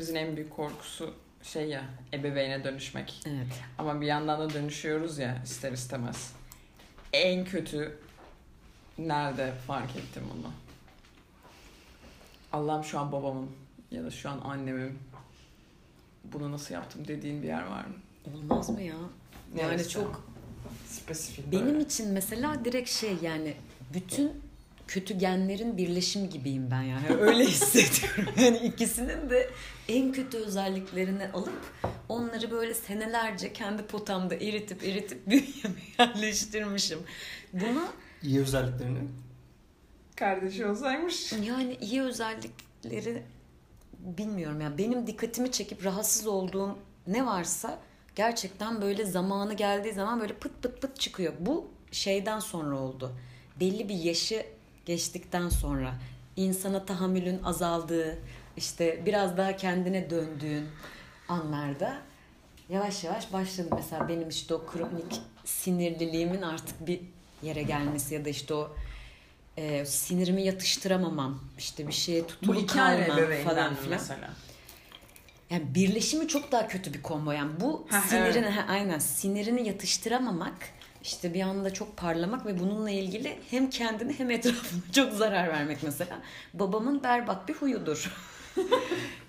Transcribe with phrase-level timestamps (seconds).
[0.00, 3.22] hepimizin en büyük korkusu şey ya ebeveyne dönüşmek.
[3.26, 3.46] Evet.
[3.78, 6.32] Ama bir yandan da dönüşüyoruz ya ister istemez.
[7.12, 7.98] En kötü
[8.98, 10.52] nerede fark ettim bunu?
[12.52, 13.50] Allah'ım şu an babamın
[13.90, 14.98] ya da şu an annemin
[16.24, 17.94] bunu nasıl yaptım dediğin bir yer var mı?
[18.34, 18.94] Olmaz mı ya?
[19.56, 19.88] Yani Neresi?
[19.88, 20.28] çok
[20.86, 21.80] spesifik benim böyle.
[21.80, 23.54] için mesela direkt şey yani
[23.94, 24.32] bütün
[24.90, 27.08] kötü genlerin birleşimi gibiyim ben yani.
[27.20, 28.34] Öyle hissediyorum.
[28.40, 29.50] Yani ikisinin de
[29.88, 31.62] en kötü özelliklerini alıp
[32.08, 36.98] onları böyle senelerce kendi potamda eritip eritip bünyeme yerleştirmişim.
[37.52, 37.88] Buna
[38.22, 38.98] İyi özelliklerini.
[40.16, 41.32] kardeşi olsaymış.
[41.32, 43.22] yani iyi özellikleri
[43.98, 44.78] bilmiyorum ya.
[44.78, 47.78] Benim dikkatimi çekip rahatsız olduğum ne varsa
[48.16, 51.32] gerçekten böyle zamanı geldiği zaman böyle pıt pıt pıt çıkıyor.
[51.40, 53.12] Bu şeyden sonra oldu.
[53.60, 54.46] Belli bir yaşı
[54.86, 55.94] geçtikten sonra
[56.36, 58.18] insana tahammülün azaldığı,
[58.56, 60.68] işte biraz daha kendine döndüğün
[61.28, 61.98] anlarda
[62.68, 63.68] yavaş yavaş başladı.
[63.76, 67.00] Mesela benim işte o kronik sinirliliğimin artık bir
[67.42, 68.76] yere gelmesi ya da işte o
[69.56, 73.90] e, sinirimi yatıştıramamam, işte bir şeye tutulu kalmam falan filan.
[73.90, 74.30] mesela.
[75.50, 77.32] Yani birleşimi çok daha kötü bir combo.
[77.32, 80.54] Yani bu Ha, sinirini ha, aynen sinirini yatıştıramamak
[81.02, 85.82] işte bir anda çok parlamak ve bununla ilgili hem kendine hem etrafına çok zarar vermek
[85.82, 86.20] mesela.
[86.54, 88.12] Babamın berbat bir huyudur.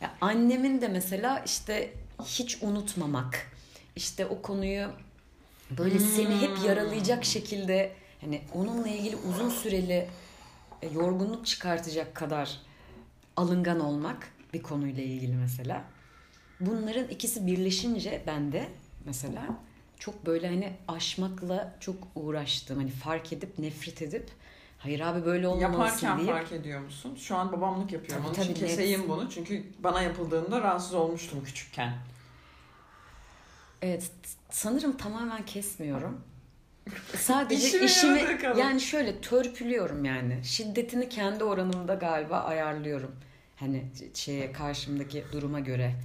[0.02, 1.94] Ya annemin de mesela işte
[2.26, 3.52] hiç unutmamak.
[3.96, 4.92] İşte o konuyu
[5.78, 10.08] böyle seni hep yaralayacak şekilde hani onunla ilgili uzun süreli
[10.82, 12.60] e, yorgunluk çıkartacak kadar
[13.38, 15.84] alıngan olmak bir konuyla ilgili mesela.
[16.60, 18.68] Bunların ikisi birleşince bende
[19.06, 19.44] mesela
[20.02, 22.78] çok böyle hani aşmakla çok uğraştım.
[22.78, 24.30] Hani fark edip nefret edip
[24.78, 27.16] hayır abi böyle olmamalısın Yaparken deyip fark ediyor musun?
[27.16, 28.26] Şu an babamlık yapıyorum.
[28.26, 28.70] Tabii, Onun için tabii, net.
[28.70, 29.30] keseyim bunu.
[29.30, 31.94] Çünkü bana yapıldığında rahatsız olmuştum küçükken.
[33.82, 34.12] Evet
[34.50, 36.22] sanırım tamamen kesmiyorum.
[37.16, 38.22] Sadece İşime işimi
[38.58, 40.40] yani şöyle törpülüyorum yani.
[40.44, 43.16] Şiddetini kendi oranımda galiba ayarlıyorum.
[43.56, 45.96] Hani şeye karşımdaki duruma göre.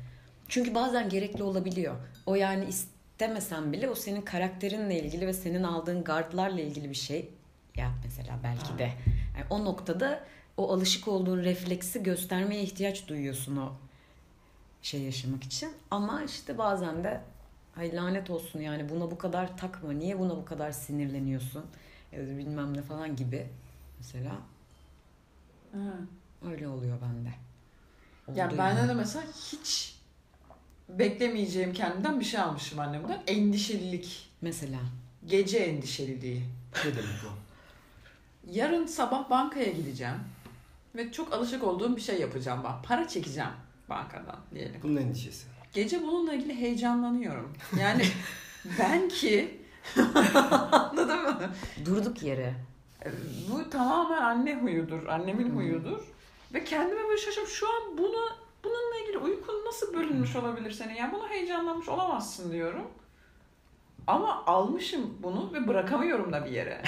[0.49, 1.97] Çünkü bazen gerekli olabiliyor.
[2.27, 2.69] O yani
[3.17, 7.31] istemesen bile o senin karakterinle ilgili ve senin aldığın gardlarla ilgili bir şey.
[7.77, 8.93] Ya mesela belki de.
[9.37, 10.25] Yani o noktada
[10.57, 13.73] o alışık olduğun refleksi göstermeye ihtiyaç duyuyorsun o
[14.83, 15.73] şey yaşamak için.
[15.91, 17.21] Ama işte bazen de
[17.77, 19.93] Ay lanet olsun yani buna bu kadar takma.
[19.93, 21.65] Niye buna bu kadar sinirleniyorsun?
[22.13, 23.47] Ya da bilmem ne falan gibi.
[23.99, 24.33] Mesela
[26.47, 27.33] öyle oluyor bende.
[28.41, 28.89] Ya Oldu bende yani.
[28.89, 29.96] de mesela hiç
[30.89, 33.23] beklemeyeceğim kendimden bir şey almışım annemden.
[33.27, 34.31] Endişelilik.
[34.41, 34.79] Mesela.
[35.27, 36.43] Gece endişeliliği.
[36.85, 37.33] Ne demek o?
[38.51, 40.17] Yarın sabah bankaya gideceğim.
[40.95, 42.83] Ve çok alışık olduğum bir şey yapacağım ben.
[42.83, 43.51] Para çekeceğim
[43.89, 44.81] bankadan diyelim.
[44.83, 45.47] Bunun endişesi.
[45.73, 47.53] Gece bununla ilgili heyecanlanıyorum.
[47.81, 48.03] Yani
[48.79, 49.61] ben ki
[50.73, 51.51] anladın mı?
[51.85, 52.55] Durduk yere.
[53.51, 55.07] Bu tamamen anne huyudur.
[55.07, 56.01] Annemin huyudur.
[56.55, 58.46] Ve kendime böyle şaşırıp şu an bunu
[59.17, 60.95] ilgili uykun nasıl bölünmüş olabilir senin?
[60.95, 62.91] Yani buna heyecanlanmış olamazsın diyorum.
[64.07, 66.83] Ama almışım bunu ve bırakamıyorum da bir yere.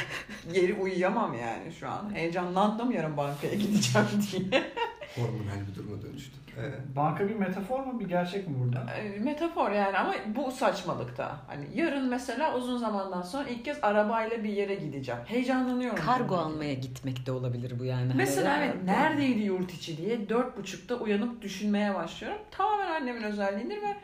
[0.53, 2.15] Geri uyuyamam yani şu an.
[2.15, 4.09] Heyecanlandım yarın bankaya gideceğim
[4.50, 4.72] diye.
[5.21, 6.37] Hormonal bir duruma dönüştü.
[6.61, 6.79] Evet.
[6.97, 8.87] Banka bir metafor mu bir gerçek mi burada?
[8.99, 11.37] Ee, Metafor yani ama bu saçmalıkta.
[11.47, 15.21] Hani yarın mesela uzun zamandan sonra ilk kez arabayla bir yere gideceğim.
[15.27, 16.05] Heyecanlanıyorum.
[16.05, 16.43] Kargo bununla.
[16.45, 18.12] almaya gitmek de olabilir bu yani.
[18.17, 22.39] Mesela Hani- evet neredeydi yurt içi diye dört buçukta uyanıp düşünmeye başlıyorum.
[22.50, 23.97] Tamamen annemin özelliğidir ve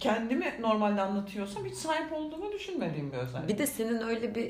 [0.00, 3.48] kendimi normalde anlatıyorsam hiç sahip olduğumu düşünmediğim bir özellik.
[3.48, 4.44] Bir de senin öyle bir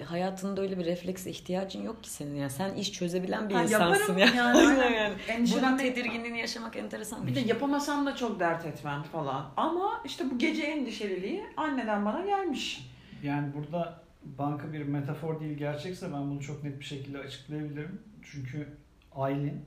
[0.00, 2.34] e, hayatında öyle bir reflekse ihtiyacın yok ki senin.
[2.34, 4.26] Yani sen iş çözebilen bir Ha, insansın ya.
[4.36, 4.90] yani, aynen.
[4.92, 5.14] yani.
[5.56, 7.48] Bunun tedirginliğini yaşamak enteresan Bir bir de şey.
[7.48, 9.50] yapamasam da çok dert etmem falan.
[9.56, 12.90] Ama işte bu gece endişeliliği anneden bana gelmiş.
[13.22, 18.02] Yani burada banka bir metafor değil gerçekse ben bunu çok net bir şekilde açıklayabilirim.
[18.22, 18.68] Çünkü
[19.12, 19.64] Aylin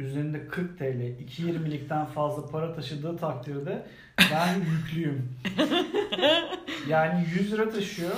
[0.00, 3.86] üzerinde 40 TL 2.20'likten fazla para taşıdığı takdirde
[4.18, 5.28] ben yüklüyüm.
[6.88, 8.16] Yani 100 lira taşıyor.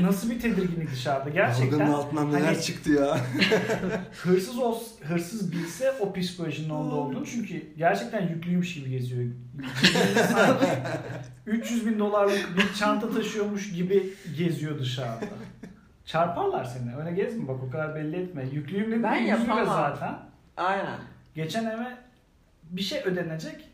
[0.00, 1.72] Nasıl bir tedirginlik dışarıda gerçekten.
[1.72, 3.18] Dalganın altından neler hani- çıktı ya.
[4.22, 9.22] hırsız ol, hırsız bilse o psikolojinin onda olduğunu çünkü gerçekten yüklüymüş gibi geziyor.
[9.82, 10.66] Cebinde sanki
[11.46, 15.26] 300 bin dolarlık bir çanta taşıyormuş gibi geziyor dışarıda.
[16.06, 16.96] Çarparlar seni.
[16.96, 18.44] Öyle gezme bak o kadar belli etme.
[18.52, 19.66] Yüklüyüm dedi Ben ben 100 lira yapamam.
[19.66, 20.18] zaten.
[20.56, 20.98] Aynen.
[21.34, 21.96] Geçen eve
[22.62, 23.68] bir şey ödenecek.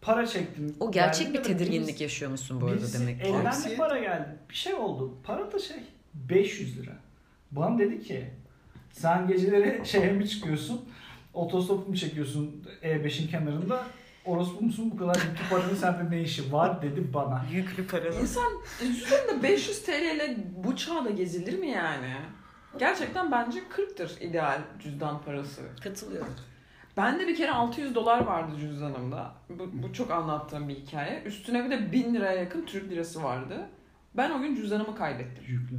[0.00, 0.76] Para çektim.
[0.80, 3.26] O gerçek Geldi bir tedirginlik birisi- yaşıyormuşsun bu arada birisi demek ki.
[3.28, 4.28] Elden bir para geldi.
[4.50, 5.14] Bir şey oldu.
[5.24, 5.76] Para da şey
[6.14, 6.92] 500 lira.
[7.50, 8.30] Bana dedi ki
[8.92, 10.88] sen geceleri şeye mi çıkıyorsun?
[11.34, 13.82] Otostop mu çekiyorsun E5'in kenarında?
[14.24, 17.44] Orospu musun bu kadar yüklü paranın sende ne işi var dedi bana.
[17.52, 18.20] Yüklü paralı.
[18.20, 22.14] İnsan cüzdanında 500 TL ile bu çağda gezilir mi yani?
[22.78, 25.62] Gerçekten bence 40'tır ideal cüzdan parası.
[25.84, 26.34] Katılıyorum.
[26.96, 29.34] Bende bir kere 600 dolar vardı cüzdanımda.
[29.48, 31.22] Bu, bu çok anlattığım bir hikaye.
[31.26, 33.68] Üstüne bir de 1000 liraya yakın Türk lirası vardı.
[34.16, 35.44] Ben o gün cüzdanımı kaybettim.
[35.48, 35.76] Yüklü.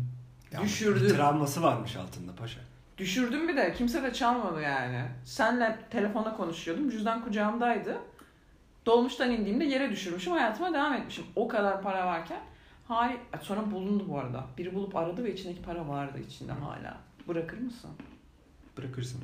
[0.51, 1.03] Ya, Düşürdü.
[1.05, 2.59] Bir travması varmış altında paşa.
[2.97, 5.01] Düşürdüm bir de kimse de çalmadı yani.
[5.25, 6.89] Senle telefona konuşuyordum.
[6.89, 7.97] Cüzdan kucağımdaydı.
[8.85, 10.33] Dolmuştan indiğimde yere düşürmüşüm.
[10.33, 11.24] Hayatıma devam etmişim.
[11.35, 12.39] O kadar para varken.
[12.88, 13.19] Hayır.
[13.41, 14.45] Sonra bulundu bu arada.
[14.57, 16.97] Biri bulup aradı ve içindeki para vardı içinde hala.
[17.27, 17.89] Bırakır mısın?
[18.77, 19.21] Bırakırsın.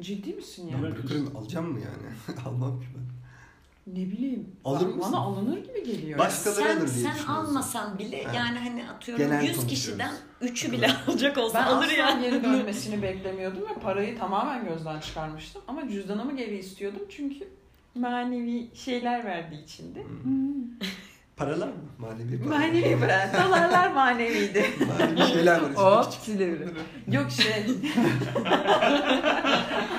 [0.00, 0.74] Ciddi misin ya?
[0.76, 1.10] Ben Bırakırsın.
[1.10, 1.36] bırakırım.
[1.36, 2.38] Alacağım mı yani?
[2.46, 3.10] Almam ki ben.
[3.94, 4.48] Ne bileyim.
[4.64, 5.12] Alır Bana mısın?
[5.12, 6.18] alınır gibi geliyor.
[6.18, 7.28] Başkaları Sen, alır diye sen düşünüyorsun.
[7.28, 8.32] almasan bile Ha.
[8.36, 9.70] yani hani atıyorum Genel 100 konuşuyoruz.
[9.70, 10.12] kişiden
[10.42, 12.22] 3'ü bile alacak olsa Ben alır asla yani.
[12.22, 15.62] geri dönmesini beklemiyordum ve parayı tamamen gözden çıkarmıştım.
[15.68, 17.48] Ama cüzdanımı geri istiyordum çünkü
[17.94, 19.98] manevi şeyler verdi içinde.
[21.36, 21.74] Paralar mı?
[21.98, 22.58] Manevi paralar.
[22.58, 23.44] Manevi bırak.
[23.44, 24.64] Dolarlar maneviydi.
[24.98, 25.70] Manevi şeyler var.
[25.74, 26.24] Hop içinde.
[26.24, 26.68] silivri.
[27.08, 27.66] Yok şey.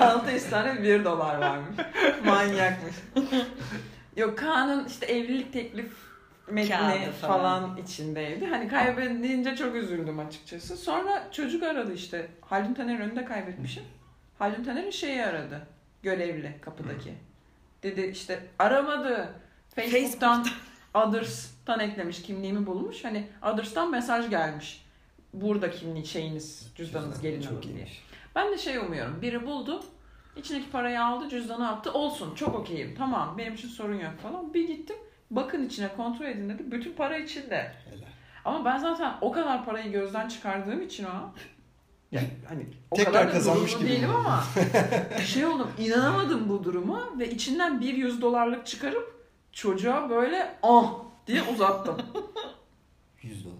[0.00, 1.76] 600 tane 1 dolar varmış.
[2.24, 2.94] Manyakmış.
[4.16, 5.92] Yok Kaan'ın işte evlilik teklif
[6.50, 7.38] metni falan.
[7.40, 7.76] falan.
[7.76, 8.46] içindeydi.
[8.46, 10.76] Hani kaybedince çok üzüldüm açıkçası.
[10.76, 12.28] Sonra çocuk aradı işte.
[12.40, 13.82] Haldun Taner'in önünde kaybetmişim.
[14.38, 15.66] Haldun Taner'in şeyi aradı.
[16.02, 17.14] Görevli kapıdaki.
[17.82, 19.34] Dedi işte aramadı.
[19.74, 20.46] Facebook'tan
[20.94, 23.04] Others'tan eklemiş kimliğimi bulmuş.
[23.04, 24.86] Hani Others'tan mesaj gelmiş.
[25.32, 27.88] Burada kimliği şeyiniz cüzdanınız Cüzdan gelin alın diye.
[28.34, 29.22] Ben de şey umuyorum.
[29.22, 29.84] Biri buldu.
[30.36, 31.92] içindeki parayı aldı, cüzdanı attı.
[31.92, 32.94] Olsun, çok okeyim.
[32.98, 34.54] Tamam, benim için sorun yok falan.
[34.54, 34.96] Bir gittim.
[35.30, 36.72] Bakın içine kontrol edin dedi.
[36.72, 37.72] Bütün para içinde.
[37.90, 38.08] Helal.
[38.44, 41.32] Ama ben zaten o kadar parayı gözden çıkardığım için o an
[42.12, 44.44] yani hani o Tekrar kadar da kazanmış gibi değilim ama
[45.24, 50.94] şey oldum inanamadım bu duruma ve içinden bir 100 dolarlık çıkarıp çocuğa böyle ah
[51.26, 51.96] diye uzattım.
[53.22, 53.56] 100 dolar.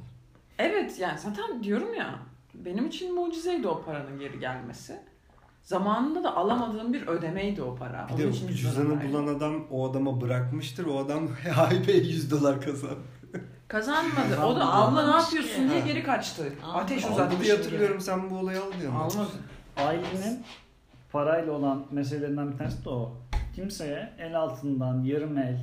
[0.59, 2.19] Evet yani zaten diyorum ya
[2.55, 5.01] benim için mucizeydi o paranın geri gelmesi.
[5.63, 8.07] Zamanında da alamadığım bir ödemeydi o para.
[8.09, 10.87] Bir Onun de için cüzdanı bulan adam o adama bırakmıştır.
[10.87, 12.97] O adam haybe 100 dolar kazan.
[13.73, 14.41] Kazanmadı.
[14.47, 15.37] O da abla ne ki.
[15.37, 16.53] yapıyorsun diye geri kaçtı.
[16.75, 17.43] Ateş Aldı uzatmış.
[17.47, 18.99] diye hatırlıyorum sen bu olayı al ama.
[19.05, 19.29] Almadı.
[19.77, 20.45] Ailenin
[21.13, 23.13] parayla olan meselelerinden bir tanesi de o.
[23.55, 25.59] Kimseye el altından, yarım el,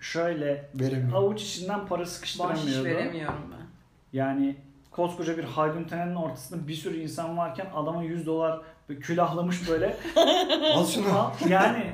[0.00, 1.18] şöyle Veremiyor.
[1.18, 2.84] avuç içinden para Bahşiş sıkıştıramıyordu.
[2.84, 3.66] veremiyorum ben.
[4.18, 4.56] Yani
[4.90, 8.60] koskoca bir haydun tenenin ortasında bir sürü insan varken adama 100 dolar
[9.00, 9.96] külahlamış böyle.
[10.74, 11.18] Al şunu.
[11.18, 11.90] Al- yani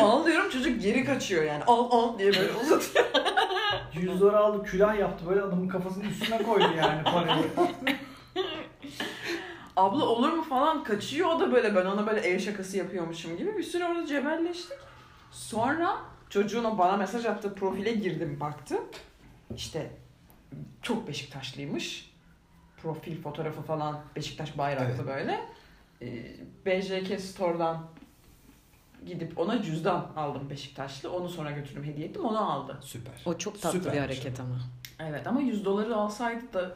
[0.00, 1.64] Al diyorum çocuk geri kaçıyor yani.
[1.66, 3.04] Al al diye böyle uzatıyor.
[3.94, 7.44] 100 dolar aldı külah yaptı böyle adamın kafasının üstüne koydu yani parayı.
[9.76, 13.58] Abla olur mu falan kaçıyor o da böyle ben ona böyle ev şakası yapıyormuşum gibi
[13.58, 14.78] bir süre orada cebelleştik.
[15.30, 15.96] Sonra
[16.30, 18.80] çocuğun o bana mesaj attığı profile girdim baktım.
[19.56, 19.90] İşte
[20.82, 22.10] çok Beşiktaşlıymış.
[22.82, 25.06] Profil fotoğrafı falan Beşiktaş bayraktı Evet.
[25.16, 25.40] böyle.
[26.02, 26.36] Ee,
[26.66, 27.86] BJK Store'dan
[29.06, 31.12] gidip ona cüzdan aldım Beşiktaşlı.
[31.12, 32.78] Onu sonra götürdüm hediye ettim onu aldı.
[32.82, 33.14] Süper.
[33.26, 34.56] O çok tatlı Süper bir bir hareket ama.
[34.98, 36.74] Evet ama 100 doları alsaydı da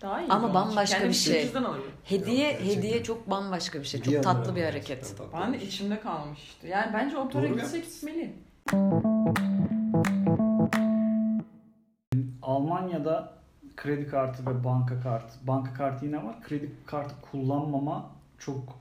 [0.00, 0.28] daha iyi.
[0.28, 1.42] Ama bambaşka bir şey.
[1.42, 1.76] Cüzdan.
[2.04, 4.00] Hediye Yok, hediye çok bambaşka bir şey.
[4.00, 5.16] Hediye Çok tatlı alırım bir hareket.
[5.18, 5.62] Tatlı Ben de olmuş.
[5.62, 6.66] içimde kalmıştı.
[6.66, 8.34] Yani bence o para gitse gitmeli.
[12.42, 13.32] Almanya'da
[13.76, 15.38] kredi kartı ve banka kartı.
[15.46, 16.42] Banka kartı yine var.
[16.42, 18.78] Kredi kartı kullanmama çok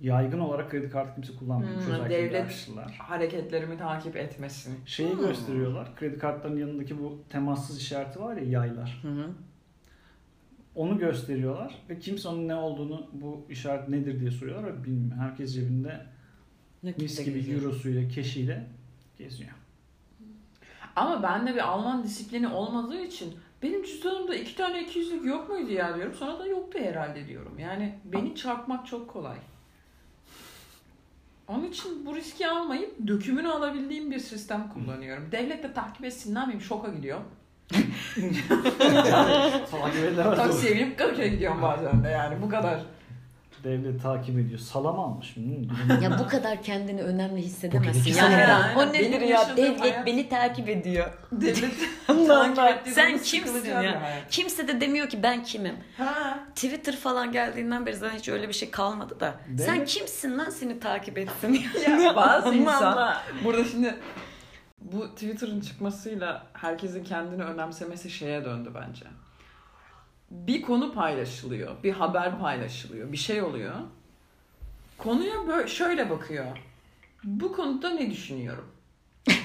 [0.00, 1.72] yaygın olarak kredi kartı kimse kullanmıyor.
[1.74, 2.96] Hmm, Özellikle devlet- yaşlılar.
[2.98, 4.74] Hareketlerimi takip etmesini.
[4.86, 5.20] Şeyi Hmm.
[5.20, 5.96] gösteriyorlar.
[5.96, 8.98] Kredi kartlarının yanındaki bu temassız işareti var ya yaylar.
[9.02, 9.30] Hı hı.
[10.74, 15.16] Onu gösteriyorlar ve kimse onun ne olduğunu bu işaret nedir diye soruyorlar ve bilmiyor.
[15.16, 16.00] Herkes cebinde
[16.82, 17.62] Nakitle mis gibi geziyor.
[17.62, 18.66] eurosuyla, keşiyle
[19.18, 19.50] geziyor.
[20.96, 25.96] Ama bende bir Alman disiplini olmadığı için benim cüzdanımda iki tane 200'lük yok muydu ya
[25.96, 26.14] diyorum.
[26.14, 27.58] Sonra da yoktu herhalde diyorum.
[27.58, 29.36] Yani beni çarpmak çok kolay.
[31.48, 35.32] Onun için bu riski almayıp dökümünü alabildiğim bir sistem kullanıyorum.
[35.32, 37.20] Devlet de takip etsin ne yapayım şoka gidiyor.
[40.36, 42.80] Taksiye binip Kadıköy'e gidiyorum bazen de yani bu kadar.
[43.64, 44.58] Devlet takip ediyor.
[44.58, 45.36] Salam almış.
[46.02, 48.00] Ya bu kadar kendini önemli hissedemezsin.
[48.10, 49.56] İki herhalde o nedir ya?
[49.56, 51.06] Devlet hayat- beni takip ediyor.
[51.32, 51.74] Devlet
[52.08, 54.02] Allah takip ettiği Sen kimsin ya?
[54.30, 55.74] Kimse de demiyor ki ben kimim.
[55.98, 56.38] Ha.
[56.54, 59.34] Twitter falan geldiğinden beri zaten hiç öyle bir şey kalmadı da.
[59.48, 61.60] Devlet- Sen kimsin lan seni takip etsin?
[61.88, 63.94] Ya bazı insan burada şimdi
[64.80, 69.04] bu Twitter'ın çıkmasıyla herkesin kendini önemsemesi şeye döndü bence.
[70.30, 73.74] Bir konu paylaşılıyor, bir haber paylaşılıyor, bir şey oluyor.
[74.98, 76.46] Konuya böyle şöyle bakıyor.
[77.24, 78.68] Bu konuda ne düşünüyorum?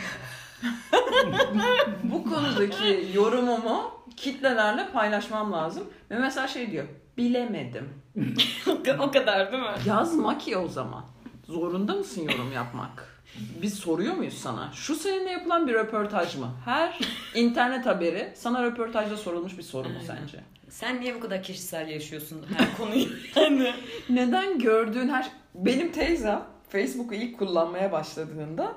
[2.03, 5.83] Bu konudaki yorumumu kitlelerle paylaşmam lazım.
[6.11, 6.85] Ve mesela şey diyor.
[7.17, 7.89] Bilemedim.
[8.99, 9.69] o kadar değil mi?
[9.85, 11.05] Yazma ki o zaman.
[11.47, 13.12] Zorunda mısın yorum yapmak?
[13.61, 14.71] Biz soruyor muyuz sana?
[14.73, 16.51] Şu seninle yapılan bir röportaj mı?
[16.65, 16.99] Her
[17.35, 20.05] internet haberi sana röportajda sorulmuş bir soru mu Aynen.
[20.21, 20.39] sence?
[20.69, 23.73] Sen niye bu kadar kişisel yaşıyorsun her konuyu yani?
[24.09, 25.29] Neden gördüğün her...
[25.55, 28.73] Benim teyzem Facebook'u ilk kullanmaya başladığında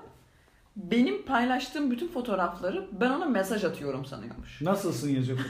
[0.77, 4.61] benim paylaştığım bütün fotoğrafları ben ona mesaj atıyorum sanıyormuş.
[4.63, 5.39] Nasılsın yazıyor.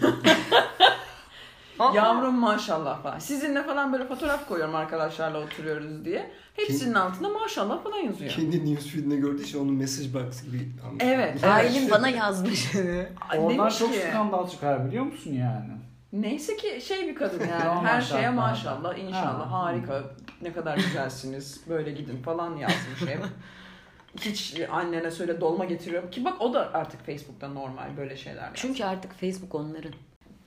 [1.95, 3.19] Yavrum maşallah falan.
[3.19, 6.31] Sizinle falan böyle fotoğraf koyuyorum arkadaşlarla oturuyoruz diye.
[6.57, 8.31] Hepsinin altında maşallah falan yazıyor.
[8.31, 10.99] Kendi newsfeed'inde gördüğü için onun message box gibi anladım.
[11.09, 11.45] Evet.
[11.45, 12.75] Aylin bana yazmış.
[13.29, 15.71] Ay, Oradan demiş çok ki, skandal çıkar biliyor musun yani?
[16.13, 17.87] Neyse ki şey bir kadın yani.
[17.87, 18.33] Her şeye şartlarda.
[18.41, 19.63] maşallah, inşallah, Ha.
[19.63, 20.03] harika,
[20.43, 23.19] ne kadar güzelsiniz, böyle gidin falan yazmış hep.
[24.21, 28.37] Hiç annene söyle dolma getiriyorum ki bak o da artık Facebook'ta normal böyle şeyler.
[28.37, 28.55] yazıyor.
[28.55, 29.93] Çünkü artık Facebook onların.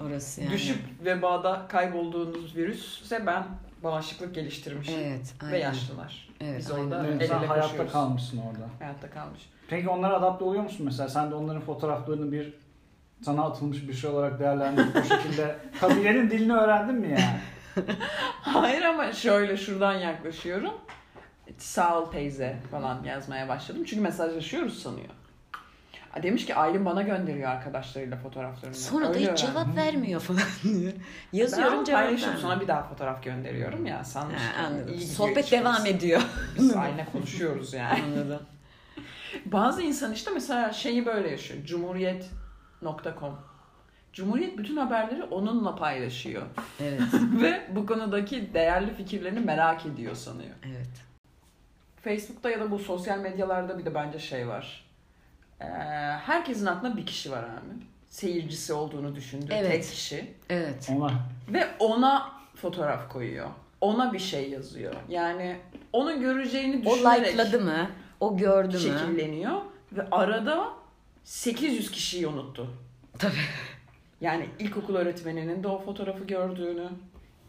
[0.06, 0.54] Orası yani.
[0.54, 3.44] Düşüp vebada kaybolduğunuz virüse ben
[3.84, 5.00] bağışıklık geliştirmişim.
[5.00, 5.34] Evet.
[5.44, 5.60] Ve aynen.
[5.60, 6.30] yaşlılar.
[6.42, 7.08] Evet, Biz aynen orada.
[7.08, 7.92] Evet, el sen ele hayatta koşuyoruz.
[7.92, 8.70] kalmışsın orada.
[8.80, 9.50] Hayatta kalmış.
[9.70, 11.10] Peki onlara adapte oluyor musun mesela?
[11.10, 12.54] Sen de onların fotoğraflarını bir
[13.22, 17.40] sana atılmış bir şey olarak değerlendirip bu şekilde kabilenin dilini öğrendin mi yani?
[18.42, 20.74] Hayır ama şöyle şuradan yaklaşıyorum.
[21.58, 23.84] Sağ ol teyze falan yazmaya başladım.
[23.88, 25.10] Çünkü mesajlaşıyoruz sanıyor.
[26.12, 28.76] Ha, Demiş ki Aylin bana gönderiyor arkadaşlarıyla fotoğraflarını.
[28.76, 29.46] Sonra da Öyle hiç öğrendim.
[29.46, 30.42] cevap vermiyor falan.
[30.64, 30.94] Ben
[31.38, 32.52] Yazıyorum cevap paylaşıyorum vermiyor.
[32.52, 34.42] sonra bir daha fotoğraf gönderiyorum ya sanmış.
[34.42, 34.88] Ha, anladım.
[34.88, 35.66] iyi gidiyor Sohbet işimiz.
[35.66, 36.22] devam ediyor.
[36.58, 38.02] Biz aynı konuşuyoruz yani.
[38.04, 38.42] Anladım.
[39.46, 41.66] Bazı insan işte mesela şeyi böyle yaşıyor.
[41.66, 43.36] Cumhuriyet.com
[44.14, 46.42] Cumhuriyet bütün haberleri onunla paylaşıyor.
[46.82, 47.02] Evet.
[47.42, 50.52] Ve bu konudaki değerli fikirlerini merak ediyor sanıyor.
[50.68, 50.90] Evet.
[52.04, 54.89] Facebook'ta ya da bu sosyal medyalarda bir de bence şey var.
[55.62, 55.66] Ee,
[56.26, 57.84] herkesin aklında bir kişi var abi.
[58.10, 59.72] Seyircisi olduğunu düşündüğü Evet.
[59.72, 60.34] tek kişi.
[60.50, 60.90] Evet.
[60.98, 61.12] Ona
[61.50, 63.48] Ve ona fotoğraf koyuyor.
[63.82, 64.94] Ona bir şey yazıyor.
[65.10, 65.58] Yani
[65.94, 67.90] onun göreceğini O düşünerek like'ladı mı?
[68.20, 68.82] O gördü mü?
[68.84, 69.62] şekilleniyor.
[69.92, 70.68] Ve arada
[71.24, 72.68] 800 kişiyi unuttu.
[73.20, 73.34] Tabii.
[74.22, 76.90] Yani ilkokul öğretmeninin de o fotoğrafı gördüğünü,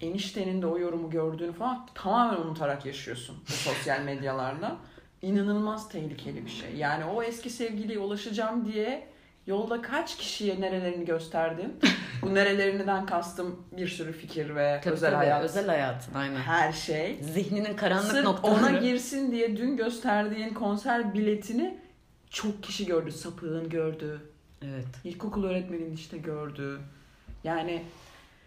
[0.01, 4.77] eniştenin de o yorumu gördüğünü falan tamamen unutarak yaşıyorsun bu sosyal medyalarda.
[5.23, 6.75] İnanılmaz tehlikeli bir şey.
[6.77, 9.07] Yani o eski sevgiliye ulaşacağım diye
[9.47, 11.73] yolda kaç kişiye nerelerini gösterdim.
[12.23, 15.17] bu nerelerinden kastım bir sürü fikir ve Tabii, özel tabii.
[15.17, 15.45] hayat.
[15.45, 16.37] Özel hayatın aynen.
[16.41, 17.19] Her şey.
[17.23, 18.61] Zihninin karanlık Sırf noktaları.
[18.61, 21.79] ona girsin diye dün gösterdiğin konser biletini
[22.31, 23.13] çok kişi gördü.
[23.13, 24.21] Sapığın gördü.
[24.63, 24.87] Evet.
[25.05, 26.81] İlkokul öğretmenin işte gördü.
[27.45, 27.83] Yani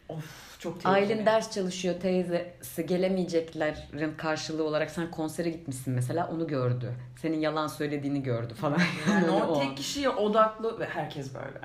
[0.10, 0.94] of çok tehlikeli.
[0.94, 6.94] Aylin ders çalışıyor teyzesi gelemeyeceklerin karşılığı olarak sen konsere gitmişsin mesela onu gördü.
[7.22, 8.80] Senin yalan söylediğini gördü falan.
[9.10, 11.60] Yani Böyle o o tek kişiye odaklı ve herkes böyle.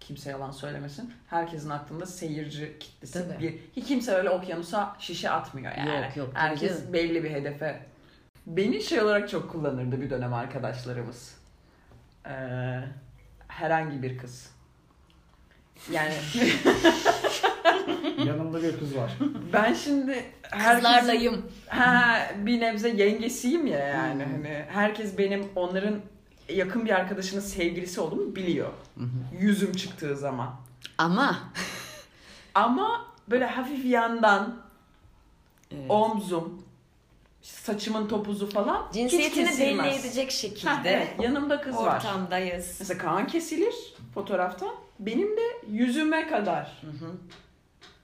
[0.00, 1.14] Kimse yalan söylemesin.
[1.30, 3.42] Herkesin aklında seyirci kitlesi Tabii.
[3.42, 3.54] bir.
[3.76, 6.06] Hiç kimse öyle okyanusa şişe atmıyor yani.
[6.06, 7.86] Yok, yok, Herkes belli bir hedefe.
[8.46, 11.34] Beni şey olarak çok kullanırdı bir dönem arkadaşlarımız.
[12.26, 12.80] Ee,
[13.48, 14.50] herhangi bir kız.
[15.92, 16.14] Yani
[18.26, 19.12] yanımda bir kız var.
[19.52, 21.46] ben şimdi herkesin- Kızlarlayım.
[21.66, 24.24] Ha, bir nebze yengesiyim ya yani.
[24.24, 25.94] Hani herkes benim onların
[26.48, 28.68] yakın bir arkadaşının sevgilisi olduğumu biliyor.
[29.40, 30.54] Yüzüm çıktığı zaman.
[30.98, 31.38] Ama
[32.54, 34.56] Ama böyle hafif yandan
[35.72, 35.90] Evet.
[35.90, 36.62] omzum,
[37.42, 41.96] saçımın topuzu falan cinsiyetini belli edecek Ha, şekilde evet, yanımda kız var.
[41.96, 42.76] ortamdayız.
[42.80, 43.74] Mesela Kaan kesilir
[44.14, 44.74] fotoğraftan.
[44.98, 47.10] Benim de yüzüme kadar Hı hı.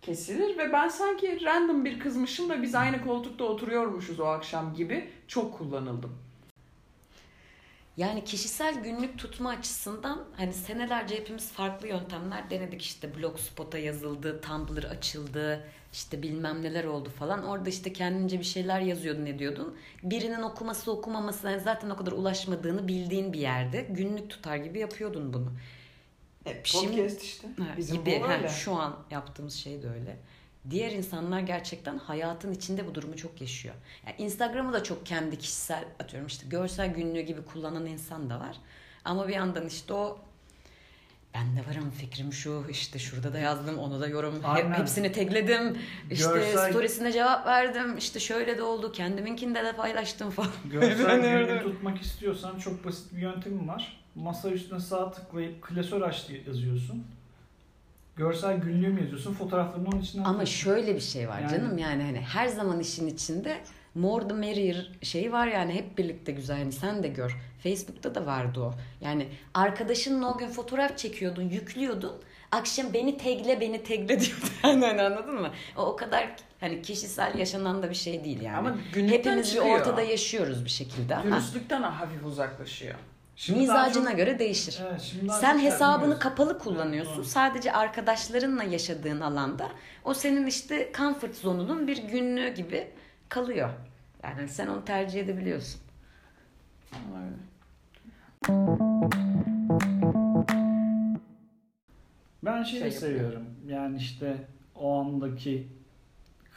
[0.03, 5.11] Kesilir ve ben sanki random bir kızmışım da biz aynı koltukta oturuyormuşuz o akşam gibi
[5.29, 6.19] çok kullanıldım.
[7.97, 14.85] Yani kişisel günlük tutma açısından hani senelerce hepimiz farklı yöntemler denedik işte blogspot'a yazıldı, Tumblr
[14.85, 17.45] açıldı, işte bilmem neler oldu falan.
[17.45, 19.77] Orada işte kendince bir şeyler yazıyordun ne diyordun.
[20.03, 25.33] Birinin okuması okumaması yani zaten o kadar ulaşmadığını bildiğin bir yerde günlük tutar gibi yapıyordun
[25.33, 25.53] bunu.
[26.47, 27.49] E, Şimdi- podcast işte.
[27.59, 28.49] Ha, Bizim gibi bu ha, öyle.
[28.49, 30.17] şu an yaptığımız şey de öyle.
[30.71, 33.75] Diğer insanlar gerçekten hayatın içinde bu durumu çok yaşıyor.
[34.07, 38.57] Yani Instagram'ı da çok kendi kişisel atıyorum işte görsel günlüğü gibi kullanan insan da var.
[39.05, 40.19] Ama bir yandan işte o
[41.35, 44.73] ben de varım fikrim şu işte şurada da yazdım onu da yorum Aynen.
[44.73, 45.79] hepsini tagledim
[46.11, 50.51] işte Görsel- storiesine cevap verdim işte şöyle de oldu kendiminkinde de paylaştım falan.
[50.65, 54.00] Görsel günlük tutmak istiyorsan çok basit bir yöntemim var.
[54.15, 57.05] Masa üstüne sağ tıklayıp klasör aç diye yazıyorsun.
[58.17, 59.35] Görsel günlüğüm yazıyorsun.
[59.35, 60.55] Fotoğraflarını onun içine Ama atıyorsun.
[60.55, 63.61] şöyle bir şey var Yani- canım yani hani her zaman işin içinde
[63.95, 66.59] more the merrier şeyi var yani hep birlikte güzel.
[66.59, 67.37] Yani sen de gör.
[67.63, 68.75] Facebook'ta da vardı o.
[69.01, 72.13] Yani arkadaşınla o gün fotoğraf çekiyordun, yüklüyordun.
[72.53, 74.45] Akşam beni tegle beni tegle diyordu.
[74.65, 75.51] Yani hani anladın mı?
[75.77, 78.57] O o kadar hani kişisel yaşanan da bir şey değil yani.
[78.57, 79.79] Ama günlükten Hepimiz bir çıkıyor.
[79.81, 82.95] ortada yaşıyoruz bir şekilde ama Dürüstlükten hafif uzaklaşıyor.
[83.41, 84.81] Şimdi mizacına çok- göre değişir.
[84.91, 87.15] Evet, şimdi Sen hesabını kapalı kullanıyorsun.
[87.17, 89.69] Evet, Sadece arkadaşlarınla yaşadığın alanda
[90.05, 92.91] o senin işte comfort zonunun bir günlüğü gibi
[93.29, 93.71] kalıyor.
[94.23, 95.81] Yani sen onu tercih edebiliyorsun.
[102.45, 103.45] Ben şeyi Şey seviyorum.
[103.67, 104.37] Yani işte
[104.75, 105.69] o andaki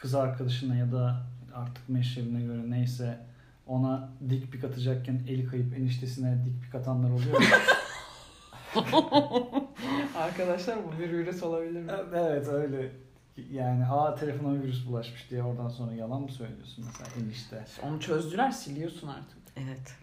[0.00, 1.22] kız arkadaşına ya da
[1.54, 3.33] artık meşrebine göre neyse
[3.66, 7.42] ona dik pik atacakken eli kayıp eniştesine dik pik atanlar oluyor.
[7.42, 7.58] ya.
[10.16, 11.92] Arkadaşlar bu bir virüs olabilir mi?
[12.14, 12.92] evet öyle.
[13.50, 17.64] Yani aa telefona virüs bulaşmış diye oradan sonra yalan mı söylüyorsun mesela enişte?
[17.82, 19.38] Onu çözdüler siliyorsun artık.
[19.56, 19.94] Evet.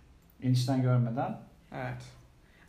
[0.41, 1.37] Enişten görmeden.
[1.71, 2.01] Evet.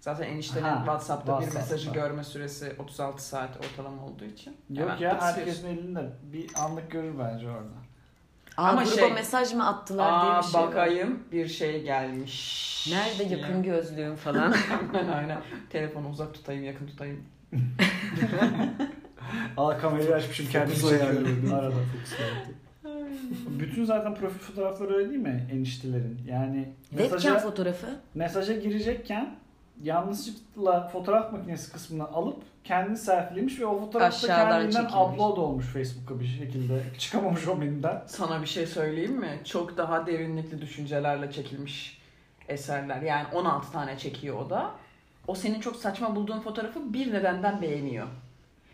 [0.00, 1.74] Zaten eniştenin Aha, WhatsApp'ta bir WhatsApp'ta.
[1.74, 4.56] mesajı görme süresi 36 saat ortalama olduğu için.
[4.70, 7.74] Yok hemen ya herkesin elinde bir anlık görür bence orada.
[8.56, 10.68] Aa, Ama gruba şey- mesaj mı attılar diye Aa bir şey var.
[10.68, 12.86] bakayım bir şey gelmiş.
[12.90, 13.38] Nerede diye.
[13.38, 14.54] yakın gözlüğüm falan.
[15.14, 15.40] Aynen.
[15.70, 17.24] Telefonu uzak tutayım yakın tutayım.
[19.56, 21.74] Aa kamerayı açmışım kendimi çekiyorum arada.
[23.58, 26.18] Bütün zaten profil fotoğrafları öyle değil mi eniştelerin?
[26.28, 27.86] Yani Webcam mesaja, fotoğrafı.
[28.14, 29.34] mesaja girecekken
[29.82, 34.94] yanlışlıkla fotoğraf makinesi kısmını alıp kendini selfielemiş ve o fotoğraf da Aşağıdan kendinden çekilmiş.
[34.94, 36.82] upload olmuş Facebook'a bir şekilde.
[36.98, 38.02] Çıkamamış o menüden.
[38.06, 39.40] Sana bir şey söyleyeyim mi?
[39.44, 42.02] Çok daha derinlikli düşüncelerle çekilmiş
[42.48, 43.02] eserler.
[43.02, 44.70] Yani 16 tane çekiyor o da.
[45.26, 48.06] O senin çok saçma bulduğun fotoğrafı bir nedenden beğeniyor.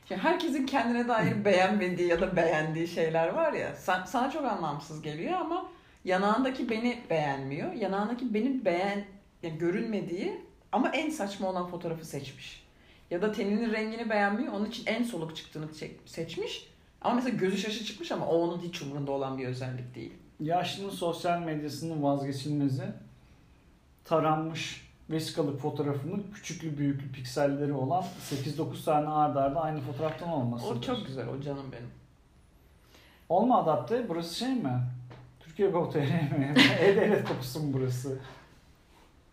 [0.09, 3.75] Şimdi herkesin kendine dair beğenmediği ya da beğendiği şeyler var ya.
[3.75, 5.67] Sen, sana çok anlamsız geliyor ama
[6.05, 7.73] yanağındaki beni beğenmiyor.
[7.73, 9.05] Yanağındaki benim beğen
[9.43, 10.41] yani görünmediği
[10.73, 12.68] ama en saçma olan fotoğrafı seçmiş.
[13.11, 14.53] Ya da teninin rengini beğenmiyor.
[14.53, 15.67] Onun için en soluk çıktığını
[16.07, 16.69] seçmiş.
[17.03, 20.13] Ama mesela gözü şaşı çıkmış ama o onun hiç umurunda olan bir özellik değil.
[20.41, 22.85] Yaşlının sosyal medyasının vazgeçilmezi
[24.05, 30.67] taranmış vesikalık fotoğrafının küçüklü büyüklü pikselleri olan 8-9 tane arda arda aynı fotoğraftan olması.
[30.67, 31.91] O çok güzel o canım benim.
[33.29, 34.09] Olma adapte.
[34.09, 34.83] Burası şey mi?
[35.41, 35.99] Türkiye Gov.tr
[36.39, 36.55] mi?
[36.81, 38.19] E-Devlet mı burası?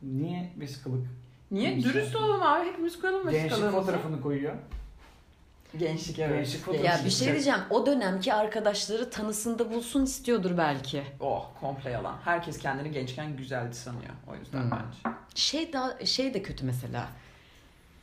[0.01, 1.07] Niye vesikalık?
[1.51, 1.73] Niye?
[1.73, 1.93] Güzel.
[1.93, 2.67] Dürüst olalım abi.
[2.69, 4.53] Hepimiz koyalım Gençlik fotoğrafını koyuyor.
[5.77, 6.35] Gençlik evet.
[6.45, 6.85] Gençlik fotoğrafı.
[6.85, 7.59] Ya bir şey diyeceğim.
[7.69, 11.03] O dönemki arkadaşları tanısında bulsun istiyordur belki.
[11.19, 12.15] Oh komple yalan.
[12.25, 14.13] Herkes kendini gençken güzeldi sanıyor.
[14.31, 14.71] O yüzden Hmm.
[14.71, 15.17] bence.
[15.35, 17.07] Şey daha şey de kötü mesela.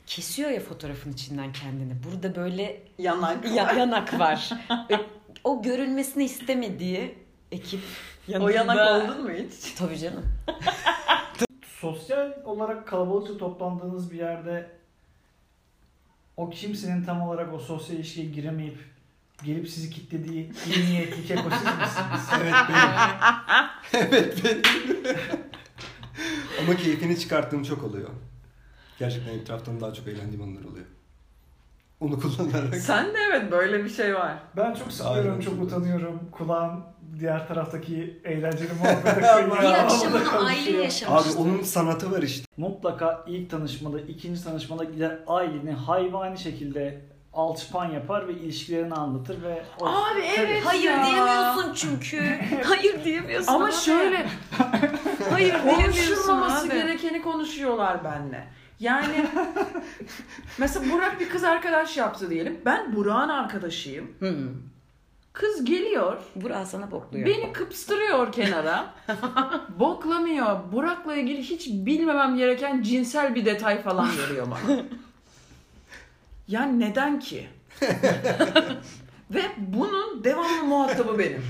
[0.07, 1.93] Kesiyor ya fotoğrafın içinden kendini.
[2.03, 3.45] Burada böyle Yanak.
[3.55, 4.49] ya- yanak var.
[5.43, 7.17] O görülmesini istemediği
[7.51, 7.79] ekip
[8.29, 8.51] o yanında.
[8.51, 9.73] yanak oldun mu hiç?
[9.77, 10.23] Tabii canım.
[11.83, 14.69] Sosyal olarak kalabalıkça toplandığınız bir yerde
[16.37, 18.77] o kimsenin tam olarak o sosyal ilişkiye giremeyip
[19.43, 22.29] gelip sizi kitlediği iyi niyetli keko siz misiniz?
[22.41, 22.89] Evet benim.
[24.13, 24.61] evet benim.
[26.61, 28.09] Ama keyfini çıkarttığım çok oluyor.
[28.99, 30.85] Gerçekten etraftan daha çok eğlendiğim anlar oluyor.
[32.03, 32.75] Onu kullanarak.
[32.75, 34.33] Sen de evet böyle bir şey var.
[34.57, 36.19] Ben çok sıkılıyorum, çok utanıyorum.
[36.31, 36.83] Kulağım
[37.19, 39.73] diğer taraftaki eğlenceli muhabbete Bir kayıyor.
[39.73, 42.45] akşamını aile Abi onun sanatı var işte.
[42.57, 47.01] Mutlaka ilk tanışmada, ikinci tanışmada gider aileni hayvani şekilde
[47.33, 51.05] alçıpan yapar ve ilişkilerini anlatır ve o- Abi evet Hayır ya.
[51.05, 52.39] diyemiyorsun çünkü.
[52.65, 53.53] Hayır diyemiyorsun.
[53.53, 53.71] Ama abi.
[53.73, 54.25] şöyle
[55.31, 56.73] hayır diyemiyorsun konuşulmaması abi.
[56.73, 58.47] gerekeni konuşuyorlar benle.
[58.79, 59.25] Yani
[60.57, 62.61] mesela Burak bir kız arkadaş yaptı diyelim.
[62.65, 64.11] Ben Burak'ın arkadaşıyım.
[64.19, 64.49] Hı.
[65.33, 66.17] Kız geliyor.
[66.35, 67.27] Burak sana bokluyor.
[67.27, 68.93] Beni kıpstırıyor kenara.
[69.79, 70.59] Boklamıyor.
[70.71, 74.79] Burak'la ilgili hiç bilmemem gereken cinsel bir detay falan veriyor bana.
[76.47, 77.47] Yani neden ki?
[79.31, 81.43] Ve bunun devamlı muhatabı benim.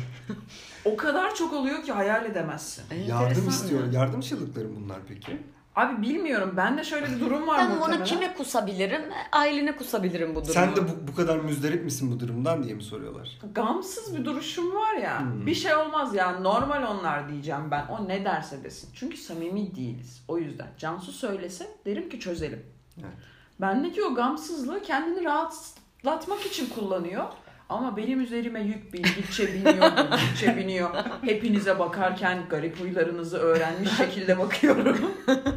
[0.85, 2.83] O kadar çok oluyor ki hayal edemezsin.
[3.07, 3.85] Yardım Enteresan istiyor.
[3.85, 3.99] ya.
[3.99, 5.37] Yardım çığlıkları bunlar peki.
[5.75, 6.53] Abi bilmiyorum.
[6.57, 7.97] Ben de şöyle bir durum var Ben muhtemelen.
[7.99, 9.01] onu kime kusabilirim?
[9.31, 10.53] Ailene kusabilirim bu durumu.
[10.53, 13.39] Sen de bu, bu kadar müzdarip misin bu durumdan diye mi soruyorlar?
[13.55, 15.21] Gamsız bir duruşum var ya.
[15.21, 15.45] Hmm.
[15.45, 16.39] Bir şey olmaz ya.
[16.39, 17.85] Normal onlar diyeceğim ben.
[17.87, 18.89] O ne derse desin.
[18.93, 20.23] Çünkü samimi değiliz.
[20.27, 20.67] O yüzden.
[20.77, 22.65] Cansu söylese derim ki çözelim.
[22.99, 23.13] Evet.
[23.61, 27.23] Bendeki o gamsızlığı kendini rahatlatmak için kullanıyor.
[27.69, 30.89] Ama benim üzerime yük bindikçe biniyor, bindikçe biniyor.
[31.21, 35.11] Hepinize bakarken garip huylarınızı öğrenmiş şekilde bakıyorum.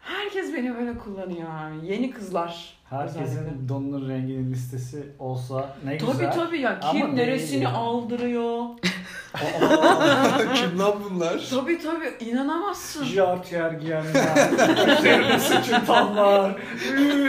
[0.00, 1.86] Herkes beni böyle kullanıyor abi.
[1.86, 2.74] Yeni kızlar.
[2.92, 3.20] Özellikle.
[3.20, 6.32] herkesin donunun renginin listesi olsa ne Tabii güzel.
[6.32, 6.78] tabii ya.
[6.82, 7.76] Ama Kim değil neresini yani.
[7.76, 8.64] aldırıyor.
[10.54, 11.46] Kim lan bunlar?
[11.50, 13.04] Tabii tabii inanamazsın.
[13.04, 14.50] Jartier giyenler,
[14.98, 16.56] üzerine sıçırtanlar,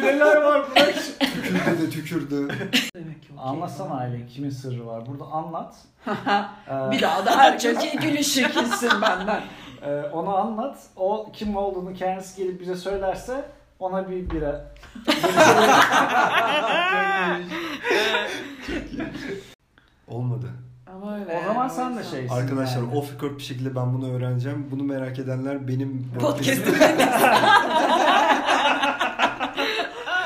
[0.01, 0.95] neler var bırak.
[1.19, 2.47] Tükürdü de tükürdü.
[2.95, 3.43] Demek ki okey.
[3.49, 5.05] Anlatsana Aylin kimin sırrı var?
[5.05, 5.75] Burada anlat.
[6.69, 9.41] Ee, Bir daha da herkes gülüş çekilsin benden.
[9.85, 10.77] e, onu anlat.
[10.95, 13.45] O kim olduğunu kendisi gelip bize söylerse
[13.79, 14.71] ona bir bira.
[20.07, 20.45] Olmadı.
[20.95, 21.39] Ama öyle.
[21.43, 22.35] o zaman sen de şeysin.
[22.35, 22.95] Arkadaşlar yani.
[22.97, 24.67] off record bir şekilde ben bunu öğreneceğim.
[24.71, 26.73] Bunu merak edenler benim Podcast'ı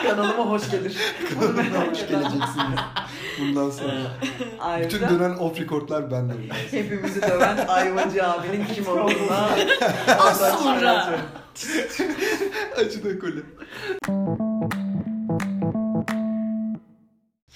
[0.03, 0.97] Kanalıma hoş gelir.
[1.29, 2.79] kanalıma hoş geleceksiniz.
[3.39, 3.91] Bundan sonra.
[4.21, 6.33] Bütün Ayrıca dönen off recordlar bende.
[6.71, 9.49] hepimizi döven Ayvacı abinin kim olduğuna
[10.19, 11.05] Az sonra.
[12.77, 13.41] Acı da kole.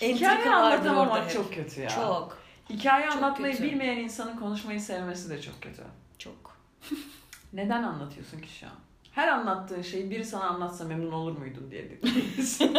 [0.02, 1.32] Hikaye anlatamamak hep.
[1.32, 1.90] çok kötü ya.
[1.90, 2.38] Çok.
[2.70, 3.64] Hikaye Çok anlatmayı kötü.
[3.64, 5.82] bilmeyen insanın konuşmayı sevmesi de çok kötü.
[6.18, 6.58] Çok.
[7.54, 8.74] Neden anlatıyorsun ki şu an?
[9.12, 11.82] Her anlattığın şeyi biri sana anlatsa memnun olur muydun diye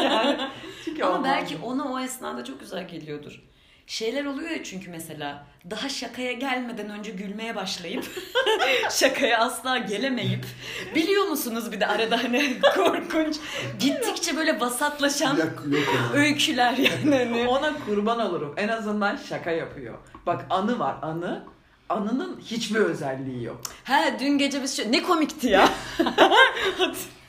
[0.03, 0.39] yani.
[0.85, 3.43] Çünkü Ama belki ona o esnada çok güzel geliyordur.
[3.87, 8.05] Şeyler oluyor ya çünkü mesela daha şakaya gelmeden önce gülmeye başlayıp
[8.91, 10.47] şakaya asla gelemeyip
[10.95, 13.37] biliyor musunuz bir de arada hani korkunç
[13.81, 16.21] gittikçe böyle vasatlaşan Yok, yok ona.
[16.21, 17.49] öyküler yani hani.
[17.55, 18.55] Ona kurban olurum.
[18.57, 19.95] En azından şaka yapıyor.
[20.27, 21.45] Bak anı var anı.
[21.89, 23.61] Anının hiçbir özelliği yok.
[23.85, 24.93] Ha dün gece biz şu...
[24.93, 25.69] ne komikti ya.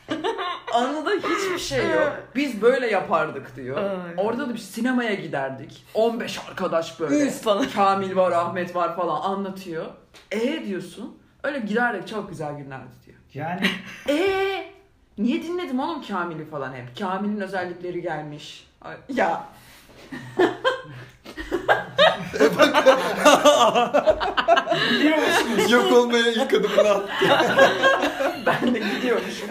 [0.73, 2.13] Anıda hiçbir şey yok.
[2.35, 3.77] Biz böyle yapardık diyor.
[3.77, 4.17] Aynen.
[4.17, 5.85] Orada da bir sinemaya giderdik.
[5.93, 7.27] 15 arkadaş böyle.
[7.27, 7.69] Üf falan.
[7.69, 9.85] Kamil var, Ahmet var falan anlatıyor.
[10.31, 11.17] E diyorsun.
[11.43, 13.17] Öyle giderdik çok güzel günlerdi diyor.
[13.33, 13.67] Yani
[14.09, 14.71] E
[15.17, 16.99] niye dinledim oğlum Kamil'i falan hep?
[16.99, 18.67] Kamil'in özellikleri gelmiş.
[18.81, 19.43] Ay, Ya
[24.91, 25.71] biliyor musunuz?
[25.71, 27.25] Yok olmaya ilk adımını attı.
[28.45, 29.49] ben de gidiyormuşum.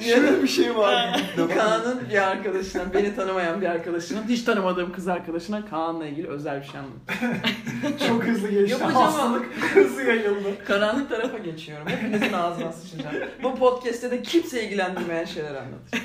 [0.00, 1.20] Şöyle bir şey var.
[1.54, 6.66] Kaan'ın bir arkadaşına, beni tanımayan bir arkadaşına, hiç tanımadığım kız arkadaşına Kaan'la ilgili özel bir
[6.66, 7.32] şey anlatıyor.
[8.08, 8.72] Çok hızlı geçti.
[8.72, 10.64] Yapacağım Hastalık hızlı yayıldı.
[10.66, 11.88] Karanlık tarafa geçiyorum.
[11.88, 13.16] Hepinizin ağzına sıçacağım.
[13.42, 16.04] Bu podcast'te de kimse ilgilendirmeyen şeyler anlatacağım.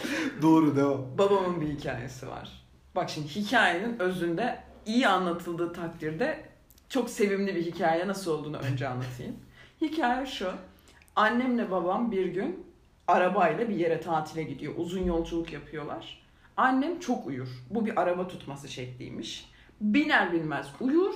[0.42, 1.18] Doğru devam.
[1.18, 2.48] Babamın bir hikayesi var.
[2.94, 6.44] Bak şimdi hikayenin özünde iyi anlatıldığı takdirde
[6.88, 9.36] çok sevimli bir hikaye nasıl olduğunu önce anlatayım.
[9.80, 10.52] Hikaye şu.
[11.16, 12.66] Annemle babam bir gün
[13.08, 14.74] arabayla bir yere tatile gidiyor.
[14.76, 16.20] Uzun yolculuk yapıyorlar.
[16.56, 17.48] Annem çok uyur.
[17.70, 19.50] Bu bir araba tutması şekliymiş.
[19.80, 21.14] Biner binmez uyur.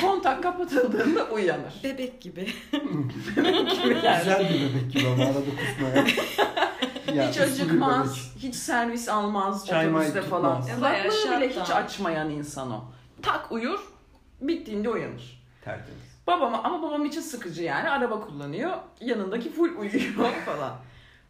[0.00, 1.74] Kontak kapatıldığında uyanır.
[1.84, 2.48] Bebek gibi.
[3.84, 6.04] Güzel bir bebek gibi ama arada kusmaya.
[7.14, 10.60] Ya, hiç acıkmaz, hiç servis almaz Çay otobüste falan.
[10.60, 10.80] tutmaz.
[10.82, 12.84] Bayağı Kulaklığı bile hiç açmayan insan o.
[13.22, 13.80] Tak uyur,
[14.40, 15.42] bittiğinde uyanır.
[15.64, 16.00] Tertemiz.
[16.26, 18.72] Babam ama babam için sıkıcı yani araba kullanıyor.
[19.00, 20.72] Yanındaki full uyuyor falan.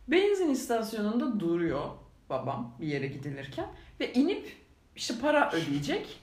[0.08, 1.84] Benzin istasyonunda duruyor
[2.30, 3.66] babam bir yere gidilirken
[4.00, 4.56] ve inip
[4.96, 6.20] işte para ödeyecek.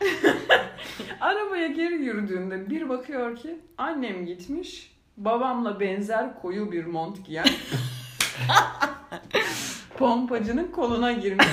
[1.20, 4.94] Arabaya geri yürüdüğünde bir bakıyor ki annem gitmiş.
[5.16, 7.46] Babamla benzer koyu bir mont giyen
[9.98, 11.46] pompacının koluna girmiş.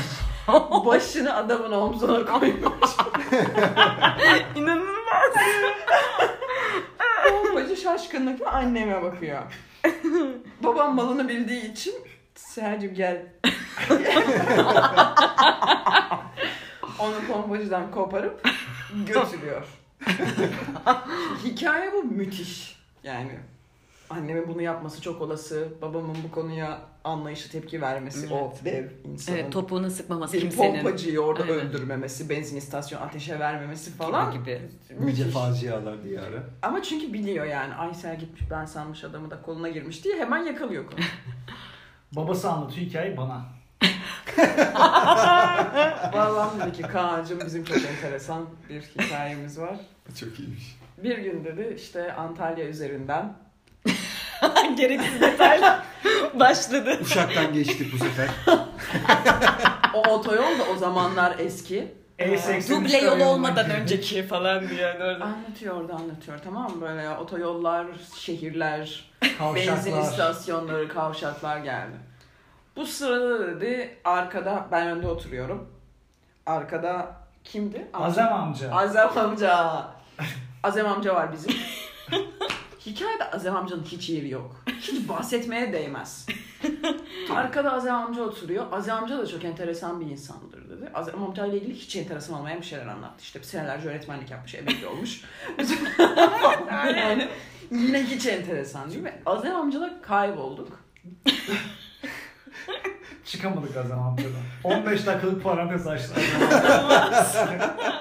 [0.86, 2.92] Başını adamın omzuna koymuş.
[4.56, 5.34] İnanılmaz.
[7.30, 9.42] Pompacı şaşkınlıkla anneme bakıyor.
[10.64, 11.96] Babam malını bildiği için
[12.36, 13.26] Sercim gel.
[17.00, 18.50] Onu pompacıdan koparıp
[19.08, 19.68] götürüyor.
[21.44, 22.76] Hikaye bu müthiş.
[23.04, 23.40] Yani
[24.10, 25.68] annemin bunu yapması çok olası.
[25.82, 28.34] Babamın bu konuya anlayışı tepki vermesi.
[28.34, 29.38] O dev insanın.
[29.38, 30.74] Evet topuğunu sıkmaması bir kimsenin.
[30.84, 31.56] pompacıyı orada Aynen.
[31.56, 34.32] öldürmemesi, benzin istasyonu ateşe vermemesi falan.
[34.34, 35.06] Gibi gibi.
[35.06, 36.44] Nice facialar diyarı.
[36.62, 40.86] Ama çünkü biliyor yani Aysel gitmiş ben sanmış adamı da koluna girmiş diye hemen yakalıyor
[40.86, 41.00] konu.
[42.16, 43.46] Babası anlatıyor hikayeyi bana.
[46.14, 49.76] Babam dedi ki Kaan'cığım bizim çok enteresan bir hikayemiz var.
[50.20, 50.78] Çok iyiymiş.
[51.04, 53.34] Bir gün dedi işte Antalya üzerinden
[54.78, 55.80] Gereksiz detaylar
[56.34, 57.00] başladı.
[57.02, 58.28] Uşaktan geçtik bu sefer.
[59.94, 61.94] o otoyol da o zamanlar eski.
[62.20, 65.24] E83 Duble yol olmadan önceki falan diye yani orada.
[65.24, 69.12] Anlatıyor orada anlatıyor tamam mı böyle ya otoyollar, şehirler,
[69.56, 71.96] benzin istasyonları, kavşaklar geldi.
[72.76, 75.70] Bu sırada dedi arkada ben önde oturuyorum.
[76.46, 77.88] Arkada kimdi?
[77.94, 78.72] Azem amca.
[78.72, 79.84] Azem amca.
[80.64, 81.56] Azem amca var bizim.
[82.86, 84.64] Hikayede Azem amcanın hiç yeri yok.
[84.80, 86.26] Hiç bahsetmeye değmez.
[87.36, 88.66] Arkada Azem amca oturuyor.
[88.72, 90.90] Azem amca da çok enteresan bir insandır dedi.
[90.94, 93.22] Azem amca ile ilgili hiç enteresan olmayan bir şeyler anlattı.
[93.22, 95.22] İşte senelerce öğretmenlik yapmış, emekli olmuş.
[96.72, 97.28] yani
[97.72, 99.14] yine hiç enteresan değil mi?
[99.26, 100.80] Azem amcayla kaybolduk.
[103.26, 104.42] Çıkamadık Azam amcadan.
[104.64, 106.14] 15 dakikalık parantez açtı.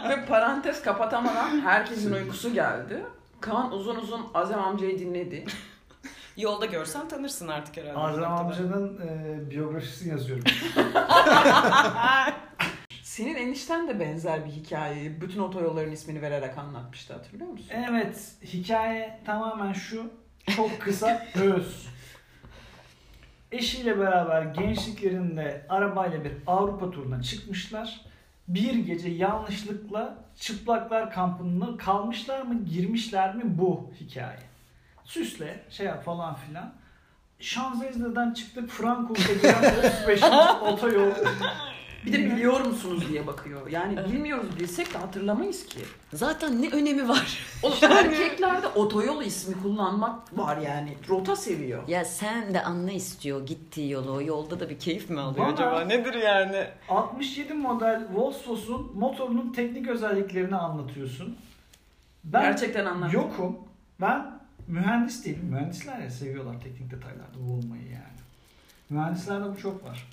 [0.09, 3.05] Ve parantez kapatamadan herkesin uykusu geldi.
[3.45, 5.45] Kaan uzun uzun Azem amcayı dinledi.
[6.37, 7.99] Yolda görsen tanırsın artık herhalde.
[7.99, 10.45] Azam amcanın e, biyografisini yazıyorum.
[13.03, 17.69] Senin enişten de benzer bir hikayeyi bütün otoyolların ismini vererek anlatmıştı hatırlıyor musun?
[17.71, 20.11] Evet, hikaye tamamen şu.
[20.57, 21.89] Çok kısa, öz.
[23.53, 28.01] Eşiyle beraber gençliklerinde arabayla bir Avrupa turuna çıkmışlar.
[28.49, 34.39] Bir gece yanlışlıkla çıplaklar kampına kalmışlar mı, girmişler mi bu hikaye.
[35.05, 36.73] Süsle, şey yap falan filan.
[37.41, 40.23] Şanzelize'den çıktık Frankfurt'a giden 35.
[40.73, 41.11] otoyol.
[42.07, 43.67] Bir de biliyor musunuz diye bakıyor.
[43.71, 45.79] Yani bilmiyoruz bilsek de hatırlamayız ki.
[46.13, 47.39] Zaten ne önemi var?
[47.63, 50.95] Oğlum erkeklerde otoyol ismi kullanmak var yani.
[51.09, 51.89] Rota seviyor.
[51.89, 54.13] Ya sen de anla istiyor gittiği yolu.
[54.13, 55.81] O yolda da bir keyif mi alıyor Bana- acaba?
[55.81, 56.67] Nedir yani?
[56.89, 61.37] 67 model Volkswagen motorunun teknik özelliklerini anlatıyorsun.
[62.25, 63.13] Ben Gerçekten anlat.
[63.13, 63.57] yokum.
[64.01, 64.27] Ben
[64.69, 65.45] mühendis değilim.
[65.51, 68.05] Mühendisler ya seviyorlar teknik detaylarda bulunmayı yani.
[68.91, 70.07] Mühendislerde bu çok var.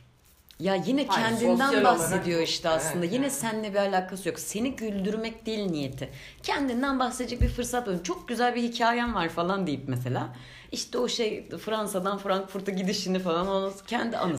[0.61, 3.05] Ya yine Hayır, kendinden sosyal bahsediyor olarak- işte aslında.
[3.05, 3.33] Evet, yine yani.
[3.33, 4.39] seninle bir alakası yok.
[4.39, 6.09] Seni güldürmek değil niyeti.
[6.43, 8.03] Kendinden bahsedecek bir fırsat var.
[8.03, 10.35] Çok güzel bir hikayem var falan deyip mesela.
[10.71, 14.37] İşte o şey Fransa'dan Frankfurt'a gidişini falan onu kendi anısı.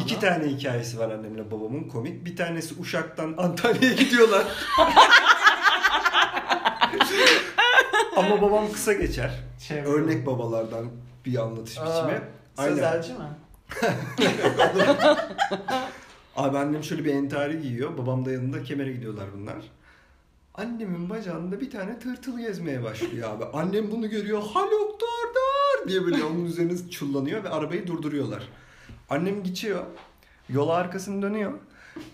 [0.00, 2.24] İki tane hikayesi var annemle babamın komik.
[2.24, 4.46] Bir tanesi Uşak'tan Antalya'ya gidiyorlar.
[8.16, 9.30] Ama babam kısa geçer.
[9.68, 9.88] Çevre.
[9.88, 10.90] Örnek babalardan
[11.24, 12.20] bir anlatış biçimi.
[12.60, 12.74] Aynen.
[12.74, 13.18] Sözelci mi?
[16.36, 17.98] Abi annem şöyle bir entari giyiyor.
[17.98, 19.56] Babam da yanında kemere gidiyorlar bunlar.
[20.54, 23.44] Annemin bacağında bir tane tırtıl gezmeye başlıyor abi.
[23.44, 24.42] Annem bunu görüyor.
[24.42, 28.48] Haluk dur dur diye böyle onun üzerine çullanıyor ve arabayı durduruyorlar.
[29.10, 29.84] Annem geçiyor.
[30.48, 31.52] Yola arkasını dönüyor.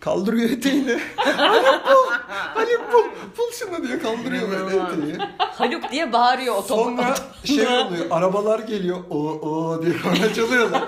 [0.00, 1.00] Kaldırıyor eteğini.
[1.16, 2.12] Haluk bul!
[2.54, 3.04] Haluk bul!
[3.38, 5.18] Bul şunu diye kaldırıyor böyle eteği.
[5.38, 6.84] Haluk diye bağırıyor otobüs.
[6.84, 8.06] Sonra şey oluyor.
[8.10, 8.98] Arabalar geliyor.
[9.10, 10.84] O o diye korna çalıyorlar.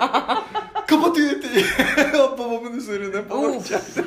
[0.87, 1.65] Kapatıyor eteği.
[2.13, 3.29] Babamın üzerine.
[3.29, 4.03] Babam içeride.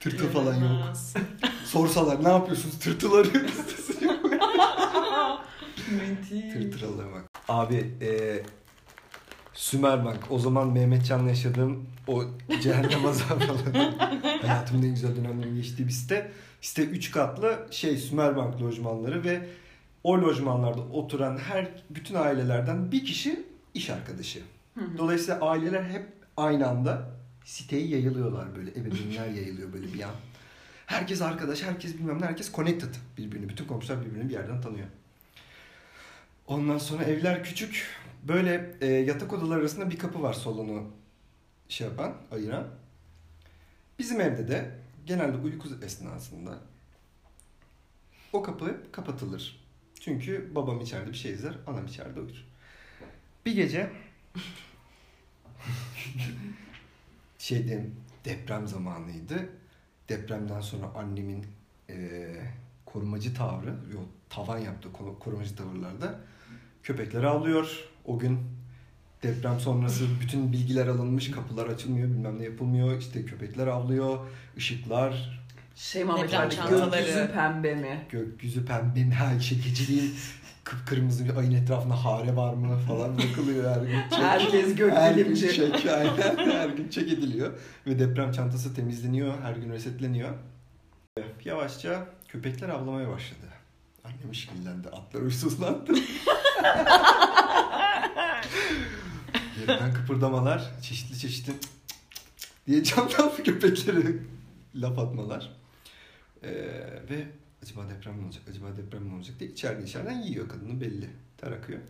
[0.00, 0.72] Tırtıl falan yok.
[1.66, 2.78] Sorsalar ne yapıyorsunuz?
[2.78, 3.54] Tırtıl arıyoruz.
[6.52, 7.24] Tırtıralığa bak.
[7.48, 8.08] Abi e,
[9.54, 10.30] Sümerbank.
[10.30, 12.24] O zaman Mehmetcan'la yaşadığım o
[12.62, 13.44] cehennem azabı
[14.42, 16.32] Hayatımın en güzel dönemlerinin geçtiği bir site.
[16.60, 19.46] Site 3 katlı şey Sümerbank lojmanları ve
[20.04, 24.40] o lojmanlarda oturan her bütün ailelerden bir kişi iş arkadaşı.
[24.98, 27.10] Dolayısıyla aileler hep aynı anda
[27.44, 28.70] siteye yayılıyorlar böyle.
[28.70, 30.14] Ebeveynler yayılıyor böyle bir an.
[30.86, 33.48] Herkes arkadaş, herkes bilmem ne, herkes connected birbirini.
[33.48, 34.86] Bütün komşular birbirini bir yerden tanıyor.
[36.46, 37.86] Ondan sonra evler küçük.
[38.28, 40.90] Böyle e, yatak odaları arasında bir kapı var salonu
[41.68, 42.66] şey yapan, ayıran.
[43.98, 44.70] Bizim evde de
[45.06, 46.58] genelde uyku esnasında
[48.32, 49.64] o kapı hep kapatılır.
[50.00, 52.44] Çünkü babam içeride bir şey izler, anam içeride uyur.
[53.46, 53.90] Bir gece
[57.38, 57.86] şeyde
[58.24, 59.48] deprem zamanıydı.
[60.08, 61.46] Depremden sonra annemin
[61.88, 62.52] eee,
[62.86, 66.20] korumacı tavrı, yok tavan yaptı koru- korumacı tavırlarda.
[66.82, 67.88] Köpekler avlıyor.
[68.04, 68.38] O gün
[69.22, 72.98] deprem sonrası bütün bilgiler alınmış, kapılar açılmıyor, bilmem ne yapılmıyor.
[72.98, 74.18] İşte köpekler avlıyor,
[74.56, 75.40] ışıklar,
[75.74, 78.06] Şey Deprem Mehmet gökyüzü pembe mi?
[78.10, 80.14] gökyüzü pembe mi, her şey geçiciliğin
[80.64, 84.00] kıpkırmızı bir ayın etrafında hare var mı falan bakılıyor her gün.
[84.10, 84.18] Çek.
[84.18, 85.54] Herkes Her gün gökbilimci.
[85.54, 86.36] çek, aynen.
[86.52, 87.52] Her gün çek ediliyor.
[87.86, 90.30] Ve deprem çantası temizleniyor, her gün resetleniyor.
[91.44, 93.40] Yavaşça köpekler avlamaya başladı.
[94.04, 95.92] Annem işkillendi, atlar huysuzlandı.
[99.68, 101.70] Yerinden kıpırdamalar, çeşitli çeşitli cık cık
[102.38, 104.18] cık diye camdan köpekleri
[104.74, 105.52] laf atmalar.
[106.42, 106.50] Ee,
[107.10, 107.26] ve
[107.62, 111.10] acaba deprem mi olacak, acaba deprem mi olacak diye içeriden içeriden yiyor kadını belli.
[111.38, 111.80] Ter akıyor.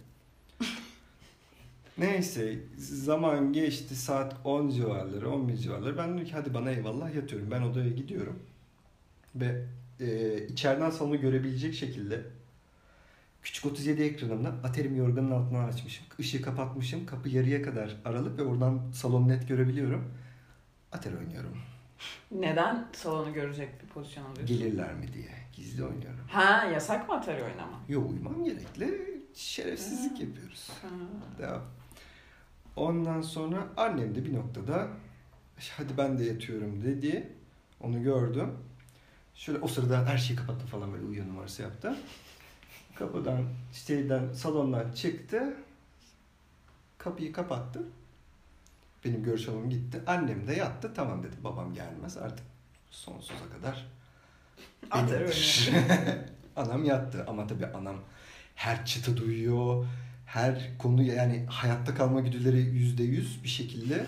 [1.99, 7.51] Neyse zaman geçti saat 10 civarları 11 civarları ben dedim ki hadi bana eyvallah yatıyorum
[7.51, 8.39] ben odaya gidiyorum
[9.35, 9.65] ve
[10.01, 12.23] e, içeriden salonu görebilecek şekilde
[13.45, 18.91] küçük 37 ekranımda aterim yorganın altından açmışım ışığı kapatmışım kapı yarıya kadar aralık ve oradan
[18.93, 20.15] salonu net görebiliyorum
[20.93, 21.59] ater oynuyorum
[22.31, 24.47] Neden salonu görecek bir pozisyon alıyorsun?
[24.47, 25.31] Gelirler mi diye.
[25.53, 26.25] Gizli oynuyorum.
[26.29, 27.81] Ha yasak mı Atari oynama?
[27.89, 29.21] Yok uyumam gerekli.
[29.35, 30.71] Şerefsizlik yapıyoruz.
[30.83, 30.89] Ha.
[31.39, 31.63] Devam.
[32.77, 34.89] Ondan sonra annem de bir noktada
[35.77, 37.33] hadi ben de yatıyorum dedi.
[37.81, 38.59] Onu gördüm.
[39.35, 41.97] Şöyle o sırada her şeyi kapattı falan böyle uyuyor numarası yaptı.
[42.95, 45.57] Kapıdan, şeyden, salondan çıktı.
[46.99, 47.83] Kapıyı kapattı.
[49.05, 50.01] Benim görüş alanım gitti.
[50.07, 50.95] Annem de yattı.
[50.95, 52.47] Tamam dedi babam gelmez artık
[52.91, 53.87] sonsuza kadar.
[54.95, 55.71] Benimdir.
[56.57, 57.97] anam yattı ama tabii anam
[58.55, 59.87] her çıtı duyuyor.
[60.27, 64.07] Her konu yani hayatta kalma güdüleri yüzde yüz bir şekilde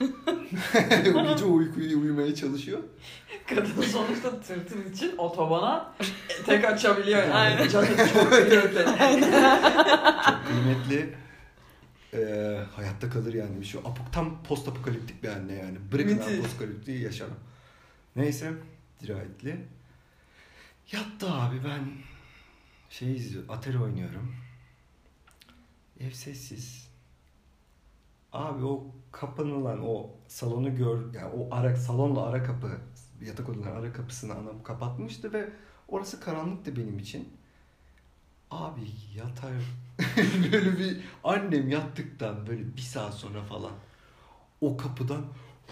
[1.28, 2.78] gece uykuyu uyumaya çalışıyor.
[3.46, 5.94] Kadın sonuçta tırtıl için otobana
[6.46, 7.34] tek açabiliyor yani.
[7.34, 7.68] Aynen.
[7.68, 8.84] Canı çok kıymetli.
[10.26, 11.14] Çok kıymetli.
[12.14, 13.64] Ee, hayatta kalır yani.
[13.64, 15.78] Şu apok, tam post apokaliptik bir anne yani.
[15.92, 17.38] Bırakın post apokaliptiği yaşamam.
[18.16, 18.52] Neyse
[19.02, 19.56] dirayetli.
[20.92, 21.80] Yattı abi ben
[22.90, 23.50] şey izliyorum.
[23.50, 24.36] Atari oynuyorum.
[26.00, 26.88] Ev sessiz.
[28.32, 28.86] Abi o
[29.20, 32.68] kapanılan o salonu gör yani o ara salonla ara kapı
[33.26, 35.48] yatak odaların ara kapısını anam kapatmıştı ve
[35.88, 37.28] orası karanlıktı benim için.
[38.50, 38.80] Abi
[39.16, 39.52] yatar
[40.52, 43.72] böyle bir annem yattıktan böyle bir saat sonra falan
[44.60, 45.22] o kapıdan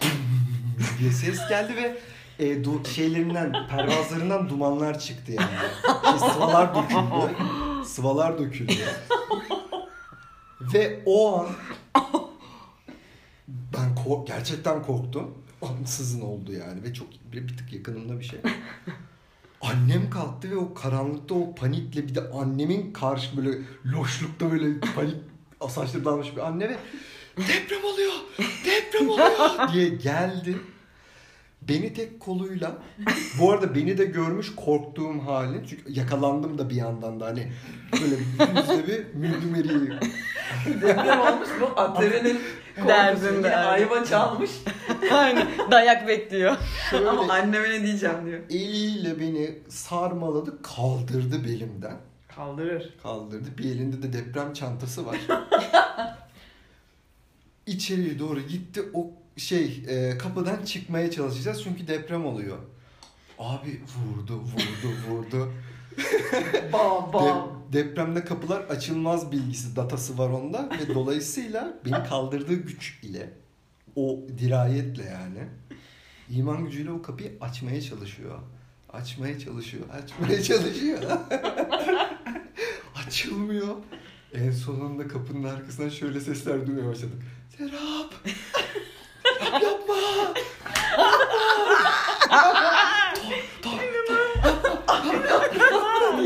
[0.99, 1.97] diye ses geldi ve
[2.45, 5.49] e, du- şeylerinden pervazlarından dumanlar çıktı yani.
[6.19, 7.35] Şey, sıvalar döküldü.
[7.85, 8.73] Sıvalar döküldü.
[10.73, 11.47] ve o an
[14.05, 15.33] kork- gerçekten korktum.
[15.61, 18.39] Ansızın oldu yani ve çok bir, bir tık yakınımda bir şey.
[19.61, 25.15] Annem kalktı ve o karanlıkta o panikle bir de annemin karşı böyle loşlukta böyle panik
[25.69, 26.77] saçları dalmış bir anne ve
[27.37, 28.13] deprem oluyor,
[28.65, 30.57] deprem oluyor diye geldi.
[31.69, 32.77] Beni tek koluyla,
[33.39, 37.51] bu arada beni de görmüş korktuğum halin, çünkü yakalandım da bir yandan da hani
[38.01, 38.15] böyle
[38.59, 39.91] yüzde bir müldüm eriği.
[40.81, 42.39] Deprem olmuş bu Atari'nin
[42.87, 43.55] Derdinde.
[43.55, 44.51] Ayva çalmış
[45.11, 45.47] Aynen.
[45.71, 46.57] Dayak bekliyor.
[46.89, 48.39] Şöyle ama anneme ne diyeceğim diyor.
[48.49, 51.97] eliyle beni sarmaladı, kaldırdı belimden.
[52.35, 52.93] Kaldırır.
[53.03, 53.57] kaldırdı.
[53.57, 55.17] Bir elinde de deprem çantası var.
[57.65, 58.81] İçeriye doğru gitti.
[58.93, 62.57] O şey e, kapıdan çıkmaya çalışacağız çünkü deprem oluyor.
[63.39, 65.51] Abi vurdu, vurdu, vurdu.
[66.73, 67.63] Bam De- bam.
[67.73, 73.29] depremde kapılar açılmaz bilgisi, datası var onda ve dolayısıyla beni kaldırdığı güç ile
[73.95, 75.47] o dirayetle yani
[76.29, 78.39] iman gücüyle o kapıyı açmaya çalışıyor.
[78.93, 80.99] Açmaya çalışıyor, açmaya çalışıyor.
[83.07, 83.75] Açılmıyor.
[84.33, 87.21] En sonunda kapının arkasından şöyle sesler duymaya başladık.
[87.57, 88.04] Serap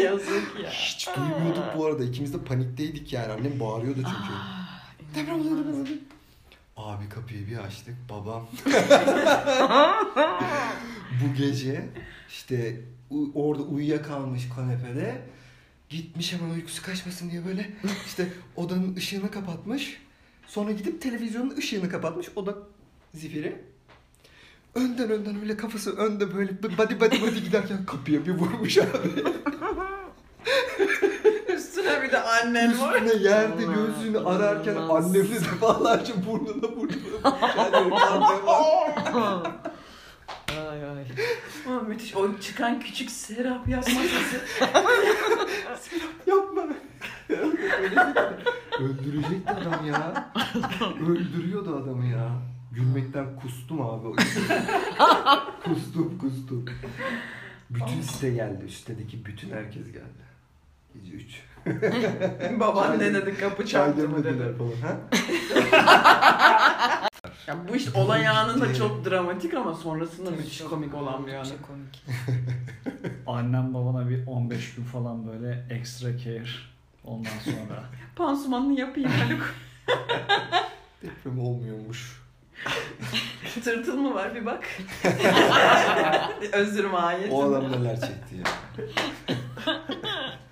[0.03, 0.69] Yazık ya.
[0.69, 2.03] Hiç duymuyorduk bu arada.
[2.03, 3.33] İkimiz de panikteydik yani.
[3.33, 4.33] Annem bağırıyordu çünkü.
[5.15, 5.97] Deprem oluyor, deprem oluyor.
[6.77, 7.95] Abi kapıyı bir açtık.
[8.09, 8.47] Babam.
[11.21, 11.89] bu gece
[12.29, 12.81] işte
[13.33, 15.21] orada uyuyakalmış kanepede.
[15.89, 17.69] Gitmiş hemen uykusu kaçmasın diye böyle
[18.05, 20.01] işte odanın ışığını kapatmış.
[20.47, 22.27] Sonra gidip televizyonun ışığını kapatmış.
[22.35, 22.55] O da
[23.13, 23.61] zifiri.
[24.75, 28.87] Önden önden öyle kafası önde böyle body body body giderken kapıya bir vurmuş abi.
[31.53, 33.01] Üstüne bir de annen var.
[33.01, 35.05] Üstüne yerde Allah, gözünü ararken inanılmaz.
[35.05, 37.37] annemle defalarca burnuna burnuna.
[39.15, 39.47] Yani.
[40.69, 41.05] Ay ay.
[41.67, 42.15] Ama müthiş.
[42.15, 44.41] O çıkan küçük Serap yazma sesi.
[46.27, 46.61] Yapma.
[48.79, 50.31] Öldürecekti adam ya.
[51.07, 52.29] Öldürüyordu adamı ya.
[52.71, 54.07] Gülmekten kustum abi.
[54.07, 54.65] o yüzden.
[55.63, 56.65] kustum kustum.
[57.69, 58.69] Bütün site geldi.
[58.71, 60.29] Sitedeki bütün herkes geldi.
[60.93, 61.41] Gece 3.
[62.59, 64.55] Baban ne dedi kapı çarptı mı dedi.
[64.57, 64.71] falan.
[64.81, 64.97] Ha?
[67.47, 71.49] Ya bu iş olay anında çok dramatik ama sonrasında müthiş komik olan bir anı.
[71.49, 72.03] Çok komik.
[73.27, 76.49] Annem babana bir 15 gün falan böyle extra care
[77.03, 77.83] ondan sonra.
[78.15, 79.53] Pansumanını yapayım Haluk.
[81.03, 82.21] Deprem olmuyormuş.
[83.63, 84.63] Tırtıl mı var bir bak.
[86.53, 87.33] Özür mahiyetinde.
[87.35, 88.43] O adam neler çekti ya.